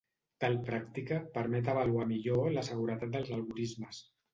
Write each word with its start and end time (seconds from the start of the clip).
Tal 0.43 0.55
pràctica 0.69 1.21
permet 1.37 1.71
avaluar 1.75 2.09
millor 2.15 2.51
la 2.59 2.67
seguretat 2.73 3.17
dels 3.19 3.35
algorismes. 3.41 4.07